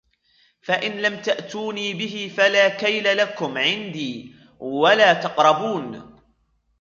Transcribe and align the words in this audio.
فإن 0.61 0.91
لم 0.91 1.21
تأتوني 1.21 1.93
به 1.93 2.33
فلا 2.37 2.67
كيل 2.69 3.17
لكم 3.17 3.57
عندي 3.57 4.35
ولا 4.59 5.13
تقربون 5.13 6.19